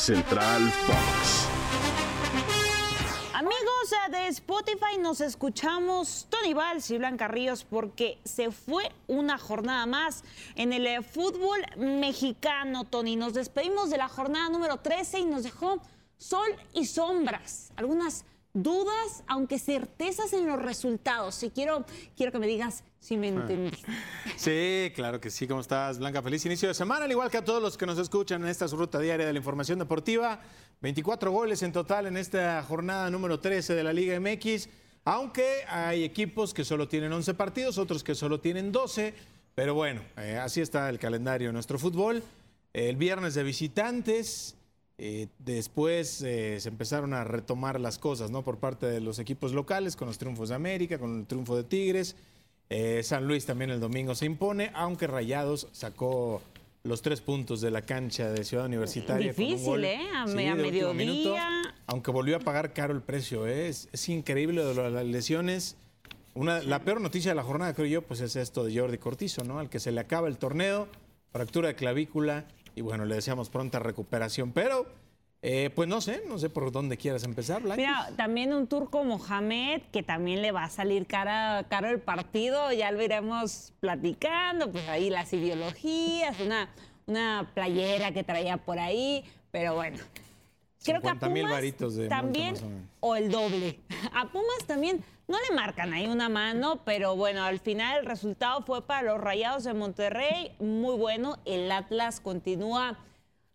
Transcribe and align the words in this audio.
Central 0.00 0.70
Fox. 0.86 1.46
Amigos 3.34 3.94
de 4.10 4.28
Spotify, 4.28 4.96
nos 4.98 5.20
escuchamos 5.20 6.26
Tony 6.30 6.54
Valls 6.54 6.90
y 6.90 6.96
Blanca 6.96 7.28
Ríos 7.28 7.64
porque 7.64 8.18
se 8.24 8.50
fue 8.50 8.90
una 9.08 9.36
jornada 9.36 9.84
más 9.84 10.24
en 10.54 10.72
el 10.72 10.86
eh, 10.86 11.02
fútbol 11.02 11.60
mexicano, 11.76 12.84
Tony. 12.84 13.16
Nos 13.16 13.34
despedimos 13.34 13.90
de 13.90 13.98
la 13.98 14.08
jornada 14.08 14.48
número 14.48 14.78
13 14.78 15.18
y 15.18 15.24
nos 15.26 15.42
dejó 15.42 15.82
sol 16.16 16.48
y 16.72 16.86
sombras. 16.86 17.70
Algunas 17.76 18.24
dudas, 18.52 19.22
aunque 19.26 19.58
certezas 19.58 20.32
en 20.32 20.46
los 20.46 20.60
resultados. 20.60 21.34
Si 21.34 21.50
quiero, 21.50 21.84
quiero 22.16 22.32
que 22.32 22.38
me 22.38 22.46
digas 22.46 22.84
si 22.98 23.16
me 23.16 23.28
entendiste. 23.28 23.90
Sí, 24.36 24.92
claro 24.94 25.20
que 25.20 25.30
sí. 25.30 25.46
¿Cómo 25.46 25.60
estás, 25.60 25.98
Blanca? 25.98 26.22
Feliz 26.22 26.44
inicio 26.46 26.68
de 26.68 26.74
semana, 26.74 27.04
al 27.04 27.10
igual 27.10 27.30
que 27.30 27.38
a 27.38 27.44
todos 27.44 27.62
los 27.62 27.76
que 27.76 27.86
nos 27.86 27.98
escuchan 27.98 28.42
en 28.42 28.48
esta 28.48 28.68
su 28.68 28.76
ruta 28.76 28.98
diaria 28.98 29.26
de 29.26 29.32
la 29.32 29.38
información 29.38 29.78
deportiva. 29.78 30.40
24 30.80 31.30
goles 31.30 31.62
en 31.62 31.72
total 31.72 32.06
en 32.06 32.16
esta 32.16 32.62
jornada 32.62 33.10
número 33.10 33.38
13 33.38 33.74
de 33.74 33.84
la 33.84 33.92
Liga 33.92 34.18
MX, 34.18 34.68
aunque 35.04 35.64
hay 35.68 36.04
equipos 36.04 36.54
que 36.54 36.64
solo 36.64 36.88
tienen 36.88 37.12
11 37.12 37.34
partidos, 37.34 37.78
otros 37.78 38.02
que 38.02 38.14
solo 38.14 38.40
tienen 38.40 38.72
12, 38.72 39.14
pero 39.54 39.74
bueno, 39.74 40.02
eh, 40.16 40.38
así 40.38 40.60
está 40.60 40.88
el 40.88 40.98
calendario 40.98 41.48
de 41.48 41.52
nuestro 41.52 41.78
fútbol. 41.78 42.22
El 42.72 42.96
viernes 42.96 43.34
de 43.34 43.42
visitantes, 43.42 44.56
eh, 45.02 45.28
después 45.38 46.20
eh, 46.20 46.60
se 46.60 46.68
empezaron 46.68 47.14
a 47.14 47.24
retomar 47.24 47.80
las 47.80 47.98
cosas, 47.98 48.30
¿no? 48.30 48.42
Por 48.42 48.58
parte 48.58 48.84
de 48.84 49.00
los 49.00 49.18
equipos 49.18 49.54
locales, 49.54 49.96
con 49.96 50.08
los 50.08 50.18
triunfos 50.18 50.50
de 50.50 50.56
América, 50.56 50.98
con 50.98 51.20
el 51.20 51.26
triunfo 51.26 51.56
de 51.56 51.64
Tigres. 51.64 52.16
Eh, 52.68 53.00
San 53.02 53.26
Luis 53.26 53.46
también 53.46 53.70
el 53.70 53.80
domingo 53.80 54.14
se 54.14 54.26
impone, 54.26 54.70
aunque 54.74 55.06
Rayados 55.06 55.68
sacó 55.72 56.42
los 56.82 57.00
tres 57.00 57.22
puntos 57.22 57.62
de 57.62 57.70
la 57.70 57.80
cancha 57.80 58.30
de 58.30 58.44
Ciudad 58.44 58.66
Universitaria. 58.66 59.32
con 59.32 59.42
un 59.42 59.48
Difícil, 59.48 59.66
gol, 59.66 59.84
¿eh? 59.86 60.00
A, 60.14 60.26
sí, 60.28 60.46
a 60.46 60.54
minuto, 60.92 61.34
aunque 61.86 62.10
volvió 62.10 62.36
a 62.36 62.40
pagar 62.40 62.74
caro 62.74 62.92
el 62.92 63.00
precio, 63.00 63.46
¿eh? 63.46 63.68
es, 63.68 63.88
es 63.92 64.06
increíble 64.10 64.62
lo 64.62 64.74
de 64.74 64.90
las 64.90 65.06
lesiones. 65.06 65.78
Una, 66.34 66.60
la 66.60 66.84
peor 66.84 67.00
noticia 67.00 67.30
de 67.30 67.36
la 67.36 67.42
jornada, 67.42 67.72
creo 67.72 67.86
yo, 67.86 68.02
pues 68.02 68.20
es 68.20 68.36
esto 68.36 68.64
de 68.64 68.78
Jordi 68.78 68.98
Cortizo, 68.98 69.44
¿no? 69.44 69.58
Al 69.60 69.70
que 69.70 69.80
se 69.80 69.92
le 69.92 70.00
acaba 70.00 70.28
el 70.28 70.36
torneo, 70.36 70.88
fractura 71.32 71.68
de 71.68 71.74
clavícula, 71.74 72.46
y 72.74 72.80
bueno, 72.80 73.04
le 73.04 73.14
deseamos 73.14 73.50
pronta 73.50 73.78
recuperación. 73.78 74.52
Pero, 74.52 74.86
eh, 75.42 75.70
pues 75.74 75.88
no 75.88 76.00
sé, 76.00 76.22
no 76.28 76.38
sé 76.38 76.50
por 76.50 76.70
dónde 76.72 76.96
quieras 76.96 77.24
empezar, 77.24 77.62
Blanca. 77.62 77.76
Mira, 77.76 78.10
también 78.16 78.52
un 78.52 78.66
turco 78.66 79.04
Mohamed, 79.04 79.82
que 79.92 80.02
también 80.02 80.42
le 80.42 80.52
va 80.52 80.64
a 80.64 80.70
salir 80.70 81.06
cara, 81.06 81.66
caro 81.68 81.88
el 81.88 82.00
partido, 82.00 82.72
ya 82.72 82.90
lo 82.90 83.02
iremos 83.02 83.72
platicando, 83.80 84.70
pues 84.70 84.88
ahí 84.88 85.10
las 85.10 85.32
ideologías, 85.32 86.38
una, 86.40 86.70
una 87.06 87.50
playera 87.54 88.12
que 88.12 88.24
traía 88.24 88.56
por 88.56 88.78
ahí, 88.78 89.24
pero 89.50 89.74
bueno. 89.74 89.98
Creo 90.82 91.00
que 91.00 91.08
a 91.08 91.12
50,000 91.12 91.42
Pumas 91.42 91.52
varitos 91.52 91.94
de 91.94 92.08
también, 92.08 92.56
o 93.00 93.16
el 93.16 93.30
doble. 93.30 93.80
A 94.14 94.30
Pumas 94.32 94.64
también 94.66 95.04
no 95.28 95.36
le 95.48 95.54
marcan 95.54 95.92
ahí 95.92 96.06
una 96.06 96.28
mano, 96.28 96.82
pero 96.84 97.16
bueno, 97.16 97.44
al 97.44 97.60
final 97.60 98.00
el 98.00 98.06
resultado 98.06 98.62
fue 98.62 98.86
para 98.86 99.02
los 99.02 99.20
Rayados 99.20 99.64
de 99.64 99.74
Monterrey, 99.74 100.52
muy 100.58 100.96
bueno. 100.96 101.38
El 101.44 101.70
Atlas 101.70 102.20
continúa 102.20 102.98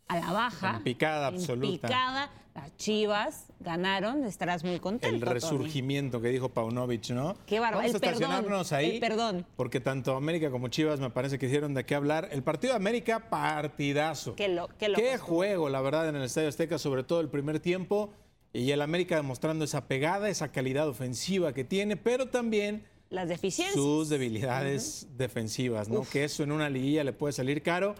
a 0.07 0.19
la 0.19 0.31
baja. 0.31 0.75
En 0.77 0.83
picada 0.83 1.29
en 1.29 1.35
absoluta. 1.35 1.87
picada. 1.87 2.29
Las 2.53 2.77
Chivas 2.77 3.47
ganaron, 3.59 4.23
estarás 4.23 4.63
muy 4.63 4.79
contento. 4.79 5.13
el 5.13 5.21
Tony. 5.21 5.33
resurgimiento 5.33 6.21
que 6.21 6.29
dijo 6.29 6.47
Paunovic, 6.47 7.09
¿no? 7.09 7.35
Qué 7.45 7.59
bárbaro. 7.59 7.79
Vamos 7.83 7.95
a 7.95 7.99
perdón, 7.99 8.13
estacionarnos 8.21 8.71
ahí. 8.71 8.91
el 8.91 8.99
perdón. 9.01 9.45
Porque 9.57 9.81
tanto 9.81 10.15
América 10.15 10.49
como 10.49 10.69
Chivas 10.69 11.01
me 11.01 11.09
parece 11.09 11.37
que 11.37 11.47
hicieron 11.47 11.73
de 11.73 11.85
qué 11.85 11.95
hablar. 11.95 12.29
El 12.31 12.43
partido 12.43 12.71
de 12.71 12.77
América, 12.77 13.29
partidazo. 13.29 14.35
Qué 14.35 14.47
lo- 14.47 14.69
qué 14.77 14.87
loco 14.87 15.01
Qué 15.01 15.13
estuvo. 15.15 15.27
juego, 15.35 15.69
la 15.69 15.81
verdad, 15.81 16.07
en 16.07 16.15
el 16.15 16.23
Estadio 16.23 16.47
Azteca, 16.47 16.77
sobre 16.77 17.03
todo 17.03 17.19
el 17.19 17.27
primer 17.29 17.59
tiempo. 17.59 18.13
Y 18.53 18.71
el 18.71 18.81
América 18.81 19.17
demostrando 19.17 19.65
esa 19.65 19.85
pegada, 19.89 20.29
esa 20.29 20.53
calidad 20.53 20.87
ofensiva 20.87 21.51
que 21.51 21.65
tiene, 21.65 21.97
pero 21.97 22.29
también 22.29 22.85
Las 23.09 23.27
deficiencias. 23.27 23.75
sus 23.75 24.07
debilidades 24.07 25.07
defensivas, 25.17 25.89
¿no? 25.89 26.03
Que 26.09 26.23
eso 26.23 26.41
en 26.43 26.53
una 26.53 26.69
liguilla 26.69 27.03
le 27.03 27.11
puede 27.11 27.33
salir 27.33 27.61
caro. 27.61 27.95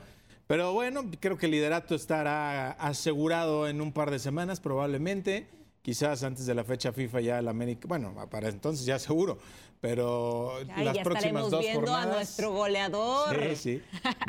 Pero 0.47 0.73
bueno, 0.73 1.03
creo 1.19 1.38
que 1.38 1.47
el 1.47 1.53
liderato 1.53 1.95
estará 1.95 2.72
asegurado 2.72 3.67
en 3.67 3.81
un 3.81 3.91
par 3.91 4.11
de 4.11 4.19
semanas, 4.19 4.59
probablemente. 4.59 5.47
Quizás 5.81 6.23
antes 6.23 6.45
de 6.45 6.56
la 6.56 6.63
fecha 6.63 6.91
FIFA 6.91 7.22
ya 7.22 7.39
el 7.39 7.47
América, 7.47 7.88
bueno, 7.88 8.13
para 8.31 8.50
entonces 8.50 8.85
ya 8.88 8.97
seguro, 8.97 9.38
pero 9.81 10.53
las 10.78 10.95
ya 10.95 11.03
próximas 11.03 11.51
dos 11.51 11.59
viendo 11.59 11.81
jornadas. 11.81 12.07
a 12.07 12.16
nuestro 12.16 12.51
goleador. 12.51 13.35
Sí, 13.50 13.56
sí. 13.56 13.81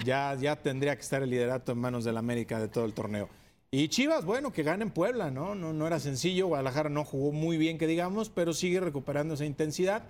Ya, 0.05 0.35
ya 0.39 0.57
tendría 0.57 0.95
que 0.95 1.01
estar 1.01 1.23
el 1.23 1.31
liderato 1.31 1.73
en 1.73 1.79
manos 1.79 2.05
del 2.05 2.19
América 2.19 2.61
de 2.61 2.69
todo 2.69 2.85
el 2.85 2.93
torneo. 2.93 3.31
Y 3.71 3.89
Chivas, 3.89 4.25
bueno, 4.25 4.53
que 4.53 4.63
gane 4.63 4.85
en 4.85 4.91
Puebla, 4.91 5.31
¿no? 5.31 5.55
No, 5.55 5.73
no 5.73 5.87
era 5.87 5.99
sencillo. 5.99 6.47
Guadalajara 6.49 6.89
no 6.89 7.05
jugó 7.05 7.33
muy 7.33 7.57
bien, 7.57 7.79
que 7.79 7.87
digamos, 7.87 8.29
pero 8.31 8.53
sigue 8.53 8.81
recuperando 8.81 9.35
esa 9.35 9.45
intensidad. 9.45 10.05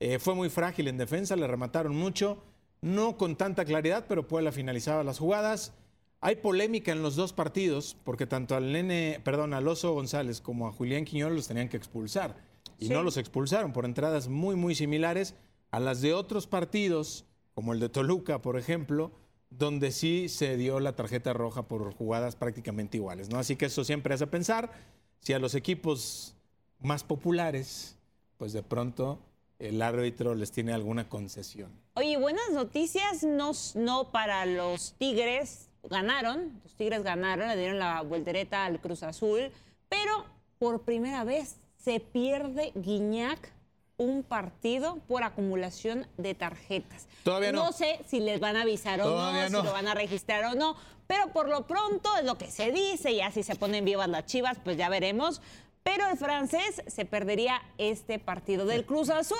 Eh, 0.00 0.18
fue 0.18 0.34
muy 0.34 0.48
frágil 0.50 0.88
en 0.88 0.98
defensa, 0.98 1.36
le 1.36 1.46
remataron 1.46 1.94
mucho. 1.94 2.42
No 2.86 3.16
con 3.16 3.34
tanta 3.34 3.64
claridad, 3.64 4.04
pero 4.08 4.28
Puebla 4.28 4.52
finalizaba 4.52 5.02
las 5.02 5.18
jugadas. 5.18 5.72
Hay 6.20 6.36
polémica 6.36 6.92
en 6.92 7.02
los 7.02 7.16
dos 7.16 7.32
partidos, 7.32 7.96
porque 8.04 8.28
tanto 8.28 8.54
al 8.54 8.70
nene, 8.70 9.20
perdón, 9.24 9.54
al 9.54 9.66
Oso 9.66 9.92
González 9.92 10.40
como 10.40 10.68
a 10.68 10.72
Julián 10.72 11.04
Quiñones 11.04 11.34
los 11.36 11.48
tenían 11.48 11.68
que 11.68 11.76
expulsar. 11.76 12.36
Y 12.78 12.86
Sí. 12.86 12.92
no 12.92 13.02
los 13.02 13.16
expulsaron 13.16 13.72
por 13.72 13.86
entradas 13.86 14.28
muy, 14.28 14.54
muy 14.54 14.76
similares 14.76 15.34
a 15.72 15.80
las 15.80 16.00
de 16.00 16.14
otros 16.14 16.46
partidos, 16.46 17.24
como 17.54 17.72
el 17.72 17.80
de 17.80 17.88
Toluca, 17.88 18.40
por 18.40 18.56
ejemplo, 18.56 19.10
donde 19.50 19.90
sí 19.90 20.28
se 20.28 20.56
dio 20.56 20.78
la 20.78 20.94
tarjeta 20.94 21.32
roja 21.32 21.66
por 21.66 21.92
jugadas 21.92 22.36
prácticamente 22.36 22.98
iguales, 22.98 23.30
¿no? 23.30 23.40
Así 23.40 23.56
que 23.56 23.66
eso 23.66 23.82
siempre 23.82 24.14
hace 24.14 24.28
pensar 24.28 24.70
si 25.18 25.32
a 25.32 25.40
los 25.40 25.56
equipos 25.56 26.36
más 26.80 27.02
populares, 27.02 27.98
pues 28.36 28.52
de 28.52 28.62
pronto 28.62 29.18
el 29.58 29.80
árbitro 29.82 30.34
les 30.34 30.52
tiene 30.52 30.72
alguna 30.72 31.08
concesión. 31.08 31.70
Oye, 31.94 32.16
buenas 32.16 32.50
noticias, 32.52 33.22
no, 33.22 33.52
no 33.74 34.10
para 34.10 34.46
los 34.46 34.94
Tigres. 34.98 35.70
Ganaron, 35.84 36.60
los 36.64 36.74
Tigres 36.74 37.02
ganaron, 37.02 37.48
le 37.48 37.56
dieron 37.56 37.78
la 37.78 38.02
voltereta 38.02 38.64
al 38.64 38.80
Cruz 38.80 39.02
Azul, 39.02 39.50
pero 39.88 40.24
por 40.58 40.82
primera 40.82 41.24
vez 41.24 41.56
se 41.76 42.00
pierde 42.00 42.72
Guiñac 42.74 43.52
un 43.98 44.22
partido 44.22 44.98
por 45.08 45.22
acumulación 45.22 46.06
de 46.18 46.34
tarjetas. 46.34 47.06
Todavía 47.22 47.52
no. 47.52 47.72
sé 47.72 48.00
si 48.06 48.20
les 48.20 48.40
van 48.40 48.56
a 48.56 48.62
avisar 48.62 49.00
o 49.00 49.04
no, 49.04 49.48
no. 49.48 49.60
si 49.60 49.66
lo 49.66 49.72
van 49.72 49.88
a 49.88 49.94
registrar 49.94 50.44
o 50.44 50.54
no, 50.54 50.76
pero 51.06 51.32
por 51.32 51.48
lo 51.48 51.66
pronto 51.66 52.14
es 52.18 52.24
lo 52.24 52.36
que 52.36 52.50
se 52.50 52.72
dice, 52.72 53.14
ya 53.14 53.30
si 53.30 53.42
se 53.42 53.54
ponen 53.54 53.84
vivas 53.84 54.08
las 54.08 54.26
chivas, 54.26 54.58
pues 54.62 54.76
ya 54.76 54.88
veremos. 54.88 55.40
Pero 55.86 56.08
el 56.10 56.16
francés 56.18 56.82
se 56.88 57.04
perdería 57.04 57.62
este 57.78 58.18
partido 58.18 58.66
del 58.66 58.84
Cruz 58.84 59.08
Azul. 59.08 59.38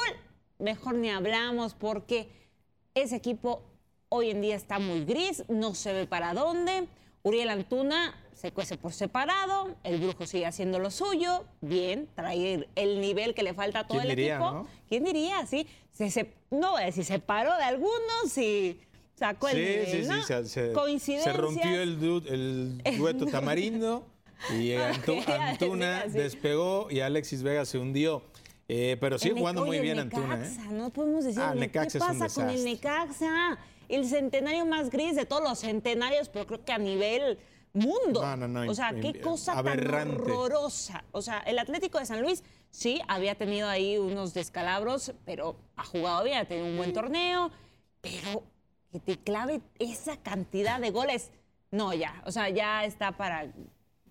Mejor 0.61 0.95
ni 0.95 1.11
hablamos 1.11 1.75
porque 1.75 2.29
ese 2.95 3.17
equipo 3.17 3.63
hoy 4.11 4.31
en 4.31 4.41
día 4.41 4.55
está 4.55 4.79
muy 4.79 5.05
gris, 5.05 5.43
no 5.49 5.75
se 5.75 5.93
ve 5.93 6.07
para 6.07 6.35
dónde. 6.35 6.87
Uriel 7.25 7.49
Antuna 7.49 8.15
se 8.33 8.53
cuece 8.53 8.77
por 8.79 8.93
separado, 8.93 9.75
el 9.83 9.99
brujo 10.01 10.25
sigue 10.25 10.47
haciendo 10.47 10.79
lo 10.79 10.93
suyo, 10.93 11.45
bien, 11.63 12.09
trae 12.15 12.69
el 12.77 13.01
nivel 13.01 13.35
que 13.35 13.43
le 13.43 13.53
falta 13.53 13.81
a 13.81 13.87
todo 13.89 13.99
¿Quién 13.99 14.11
el 14.13 14.17
diría, 14.17 14.37
equipo. 14.37 14.51
no? 14.53 14.69
¿Quién 14.89 15.03
diría? 15.03 15.45
Sí, 15.47 15.67
se, 15.91 16.13
se- 16.13 16.33
no 16.53 16.71
voy 16.73 16.83
a 16.83 16.87
decir, 16.87 17.05
se 17.05 17.15
separó 17.15 17.57
de 17.57 17.65
algunos 17.65 18.39
y 18.39 18.81
sacó 19.17 19.49
el 19.49 19.57
nivel, 19.57 19.87
sí, 19.87 20.03
sí, 20.05 20.09
¿no? 20.09 20.23
se, 20.23 20.45
se- 20.45 20.73
Coincidencias. 20.73 21.35
se 21.35 21.41
rompió 21.43 21.83
el, 21.83 21.99
du- 21.99 22.23
el 22.29 22.81
dueto 22.99 23.27
tamarindo 23.27 24.07
y 24.59 24.73
Antuna 25.41 26.05
sí. 26.05 26.11
despegó 26.19 26.89
y 26.91 27.01
Alexis 27.01 27.43
Vega 27.43 27.65
se 27.65 27.79
hundió. 27.79 28.23
Eh, 28.69 28.97
pero 29.01 29.17
sigue 29.19 29.39
jugando 29.39 29.65
muy 29.65 29.79
bien 29.79 29.95
el 29.99 30.01
Antuna. 30.05 30.35
¿eh? 30.35 30.39
Necaxa, 30.39 30.71
No 30.73 30.91
podemos 30.91 31.25
decir, 31.25 31.41
Ah, 31.41 31.53
¿qué 31.55 31.61
Necaxa 31.61 31.99
pasa 32.01 32.29
con 32.29 32.51
el. 32.51 32.65
Necaxa? 32.65 33.59
El 33.89 34.05
centenario 34.07 34.67
más 34.67 34.91
gris 34.91 35.15
de 35.15 35.25
todos 35.27 35.43
los 35.43 35.61
centenarios, 35.61 36.29
pero 36.29 36.47
creo 36.47 36.65
que 36.65 36.73
a 36.73 36.79
nivel 36.79 37.39
mundo. 37.73 38.23
No, 38.23 38.37
no, 38.37 38.49
no, 38.49 38.69
O 38.71 38.75
sea, 38.75 38.93
qué 38.95 39.21
cosa 39.21 39.53
aberrante. 39.53 40.17
tan 40.17 40.21
horrorosa. 40.33 41.05
O 41.13 41.23
sea, 41.23 41.39
el 41.47 41.59
Atlético 41.61 42.01
de 42.01 42.07
San 42.07 42.21
Luis 42.23 42.43
sí 42.71 43.01
había 43.07 43.37
tenido 43.37 43.69
ahí 43.69 43.99
unos 43.99 44.35
descalabros, 44.35 45.13
pero 45.25 45.55
ha 45.77 45.85
jugado 45.85 46.25
bien, 46.25 46.39
ha 46.39 46.45
tenido 46.47 46.67
un 46.67 46.77
buen 46.77 46.93
torneo, 46.93 47.53
pero 48.01 48.43
que 48.91 48.99
te 48.99 49.17
clave 49.19 49.61
esa 49.79 50.17
cantidad 50.17 50.81
de 50.81 50.91
goles. 50.91 51.31
No, 51.71 51.93
ya, 51.95 52.21
o 52.25 52.33
sea, 52.33 52.49
ya 52.49 52.85
está 52.85 53.13
para... 53.17 53.47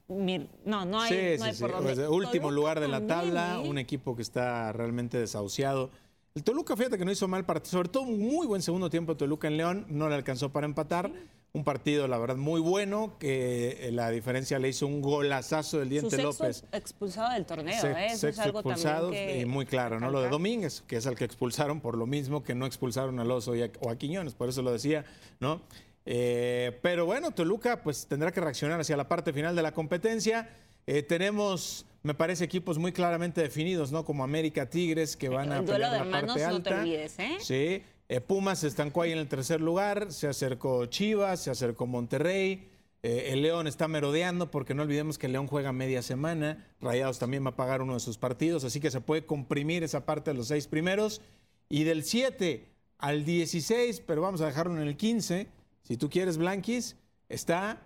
No, 0.08 0.86
no 0.86 1.02
hay, 1.02 1.10
Sí, 1.10 1.40
no 1.40 1.44
sí, 1.46 1.50
hay 1.50 1.54
sí. 1.56 1.62
por 1.64 1.72
dónde. 1.72 1.96
Pues, 1.96 2.08
último 2.10 2.48
Toluca 2.50 2.52
lugar 2.56 2.80
de 2.80 2.88
la 2.88 3.00
también, 3.06 3.34
tabla, 3.36 3.56
¿eh? 3.64 3.70
un 3.70 3.78
equipo 3.78 4.16
que 4.16 4.22
está 4.22 4.72
realmente 4.72 5.18
desahuciado. 5.18 5.90
El 6.36 6.44
Toluca, 6.44 6.76
fíjate 6.76 6.98
que 6.98 7.06
no 7.06 7.12
hizo 7.12 7.28
mal 7.28 7.46
partido, 7.46 7.72
sobre 7.72 7.90
todo 7.90 8.04
un 8.04 8.20
muy 8.20 8.46
buen 8.46 8.62
segundo 8.62 8.90
tiempo 8.90 9.16
Toluca 9.18 9.48
en 9.48 9.58
León, 9.58 9.86
no 9.90 10.10
le 10.10 10.16
alcanzó 10.16 10.52
para 10.52 10.66
empatar. 10.66 11.12
Un 11.54 11.64
partido, 11.64 12.10
la 12.10 12.18
verdad, 12.18 12.36
muy 12.36 12.60
bueno, 12.60 13.16
que 13.18 13.88
eh, 13.88 13.92
la 13.94 14.10
diferencia 14.12 14.60
le 14.60 14.68
hizo 14.68 14.86
un 14.88 15.02
golazazo 15.02 15.80
del 15.80 15.88
Su 15.88 15.92
Diente 15.92 16.10
sexto 16.18 16.44
López. 16.44 16.66
expulsado 16.74 17.32
del 17.34 17.46
torneo, 17.46 17.80
Se- 17.80 17.92
¿eh? 17.92 18.06
Eso 18.08 18.14
es 18.14 18.20
sexto 18.20 18.42
algo 18.42 18.60
expulsado 18.60 19.04
también 19.08 19.28
que 19.30 19.40
y 19.40 19.46
muy 19.46 19.66
claro, 19.66 19.98
¿no? 20.02 20.12
Lo 20.12 20.22
de. 20.22 20.28
Domínguez, 20.28 20.82
que 20.86 20.98
es 20.98 21.06
el 21.06 21.16
que 21.16 21.24
expulsaron 21.24 21.80
por 21.80 21.98
lo 21.98 22.06
mismo 22.08 22.44
que 22.44 22.54
no 22.56 22.66
expulsaron 22.66 23.18
al 23.22 23.32
Oso 23.32 23.56
y 23.56 23.62
a- 23.64 23.72
o 23.80 23.90
a 23.90 23.96
Quiñones, 23.96 24.34
por 24.36 24.50
eso 24.50 24.62
lo 24.64 24.74
decía, 24.74 25.06
¿no? 25.40 25.62
Eh, 26.06 26.78
pero 26.82 27.06
bueno, 27.06 27.32
Toluca 27.32 27.82
pues 27.82 28.06
tendrá 28.08 28.32
que 28.32 28.40
reaccionar 28.40 28.80
hacia 28.80 28.96
la 28.96 29.08
parte 29.08 29.34
final 29.34 29.56
de 29.56 29.64
la 29.64 29.74
competencia. 29.74 30.50
Eh, 30.86 31.02
tenemos, 31.02 31.86
me 32.04 32.14
parece, 32.14 32.44
equipos 32.44 32.78
muy 32.78 32.92
claramente 32.92 33.42
definidos, 33.42 33.92
¿no? 33.92 34.06
Como 34.06 34.24
América 34.24 34.70
Tigres, 34.70 35.18
que 35.18 35.30
van 35.30 35.52
a 35.52 35.58
El 35.60 35.66
duelo 35.66 35.90
de 35.90 35.98
hermanos, 35.98 36.38
parte 36.38 36.54
no 36.54 36.62
te 36.62 36.74
olvides, 36.74 37.20
¿eh? 37.20 37.38
Sí. 37.40 37.84
Eh, 38.08 38.22
Pumas 38.22 38.60
se 38.60 38.68
estancó 38.68 39.02
ahí 39.02 39.12
en 39.12 39.18
el 39.18 39.28
tercer 39.28 39.62
lugar, 39.62 40.12
se 40.12 40.28
acercó 40.28 40.86
Chivas, 40.86 41.42
se 41.42 41.50
acercó 41.50 41.88
Monterrey. 41.88 42.70
el 43.02 43.42
León 43.42 43.68
está 43.68 43.88
merodeando 43.88 44.50
porque 44.50 44.74
no 44.76 44.84
olvidemos 44.84 45.18
que 45.18 45.26
el 45.26 45.34
León 45.34 45.48
juega 45.48 45.72
media 45.72 46.04
semana. 46.04 46.68
Rayados 46.82 47.18
también 47.18 47.44
va 47.44 47.50
a 47.50 47.56
pagar 47.56 47.82
uno 47.82 47.96
de 47.96 48.00
sus 48.00 48.20
partidos, 48.20 48.64
así 48.64 48.80
que 48.80 48.92
se 48.92 49.02
puede 49.02 49.26
comprimir 49.26 49.84
esa 49.84 50.06
parte 50.06 50.32
de 50.32 50.38
los 50.38 50.48
seis 50.48 50.68
primeros. 50.68 51.22
Y 51.68 51.84
del 51.84 52.04
7 52.04 52.68
al 53.00 53.26
16, 53.26 54.02
pero 54.06 54.22
vamos 54.22 54.42
a 54.42 54.46
dejarlo 54.46 54.80
en 54.80 54.88
el 54.88 54.98
15, 54.98 55.48
si 55.86 55.98
tú 55.98 56.10
quieres, 56.10 56.38
Blanquis, 56.38 56.98
está 57.30 57.80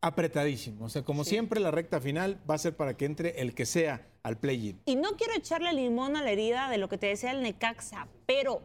apretadísimo. 0.00 0.84
O 0.84 0.88
sea, 0.88 1.02
como 1.02 1.24
siempre, 1.24 1.60
la 1.60 1.72
recta 1.72 2.00
final 2.00 2.40
va 2.48 2.54
a 2.54 2.58
ser 2.58 2.76
para 2.76 2.96
que 2.96 3.04
entre 3.04 3.40
el 3.40 3.54
que 3.54 3.66
sea 3.66 4.06
al 4.22 4.38
play-in. 4.38 4.80
Y 4.86 4.94
no 4.94 5.16
quiero 5.16 5.34
echarle 5.34 5.72
limón 5.72 6.16
a 6.16 6.22
la 6.22 6.30
herida 6.30 6.70
de 6.70 6.78
lo 6.78 6.88
que 6.88 6.98
te 6.98 7.08
decía 7.08 7.32
el 7.32 7.42
Necaxa, 7.42 8.06
pero 8.26 8.62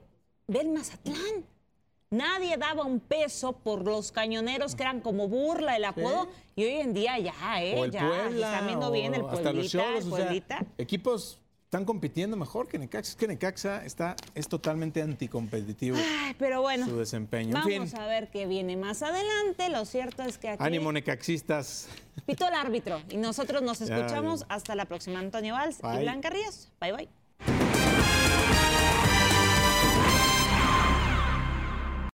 ve 0.48 0.62
el 0.62 0.70
Mazatlán. 0.70 1.46
Nadie 2.12 2.56
daba 2.56 2.84
un 2.84 3.00
peso 3.00 3.54
por 3.54 3.84
los 3.84 4.12
cañoneros 4.12 4.76
que 4.76 4.84
eran 4.84 5.02
como 5.02 5.28
burla 5.28 5.76
el 5.76 5.84
apodo 5.84 6.30
y 6.56 6.64
hoy 6.64 6.76
en 6.76 6.94
día 6.94 7.20
ya, 7.20 7.62
¿eh? 7.62 7.78
o 7.78 7.86
el 7.86 7.92
ya, 7.92 8.08
Puebla, 8.08 8.54
está 8.54 8.66
viendo 8.66 8.92
bien 8.92 9.14
el 9.14 9.24
o 9.24 9.30
hasta 9.30 9.52
los 9.52 9.72
Pueblita, 9.72 9.84
Cholos, 9.84 10.06
el 10.06 10.14
o 10.14 10.16
sea, 10.16 10.26
Pueblita. 10.26 10.66
equipos 10.78 11.42
están 11.68 11.84
compitiendo 11.84 12.38
mejor 12.38 12.70
que 12.70 12.80
Necaxa. 12.80 13.12
Es 13.12 13.18
que 13.18 13.28
Necaxa 13.28 13.84
está, 13.84 14.16
es 14.36 14.48
totalmente 14.48 15.02
anticompetitivo 15.02 15.98
Ay, 15.98 16.34
pero 16.40 16.62
bueno, 16.62 16.86
su 16.86 16.96
desempeño. 16.96 17.48
En 17.48 17.54
vamos 17.56 17.92
fin, 17.92 18.00
a 18.00 18.08
ver 18.08 18.30
qué 18.30 18.48
viene 18.48 18.78
más 18.78 19.04
adelante. 19.04 19.68
Lo 19.70 19.84
cierto 19.84 20.24
es 20.24 20.38
que 20.38 20.48
aquí 20.48 20.64
ánimo 20.64 20.94
necaxistas. 20.94 21.90
pitó 22.26 22.48
el 22.48 22.54
árbitro 22.54 23.02
y 23.10 23.18
nosotros 23.18 23.64
nos 23.64 23.82
escuchamos 23.82 24.46
hasta 24.48 24.76
la 24.76 24.86
próxima. 24.86 25.20
Antonio 25.20 25.56
Valls 25.56 25.80
y. 25.84 26.00
Blanca 26.00 26.30
Ríos. 26.30 26.70
Bye, 26.80 26.94
bye. 26.94 27.10